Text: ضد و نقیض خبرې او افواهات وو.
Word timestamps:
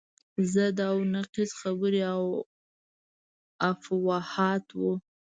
ضد 0.53 0.79
و 0.95 0.97
نقیض 1.15 1.51
خبرې 1.61 2.01
او 2.13 2.23
افواهات 3.71 4.65
وو. 4.79 4.93